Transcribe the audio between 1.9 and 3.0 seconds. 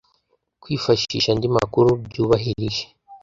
byubahirije